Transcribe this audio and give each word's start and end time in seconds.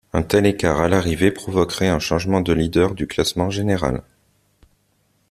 Un 0.13 0.23
tel 0.23 0.47
écart 0.47 0.81
à 0.81 0.87
l'arrivée 0.89 1.29
provoquerait 1.29 1.87
un 1.87 1.99
changement 1.99 2.41
de 2.41 2.51
leader 2.53 2.95
du 2.95 3.05
classement 3.05 3.51
général. 3.51 4.01